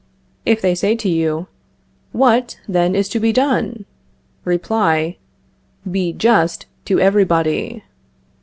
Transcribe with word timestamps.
If 0.47 0.61
they 0.63 0.73
say 0.73 0.95
to 0.95 1.07
you: 1.07 1.45
What, 2.11 2.59
then, 2.67 2.95
is 2.95 3.07
to 3.09 3.19
be 3.19 3.31
done? 3.31 3.85
Reply: 4.45 5.17
Be 5.91 6.11
just 6.11 6.65
to 6.85 6.99
everybody. 6.99 7.83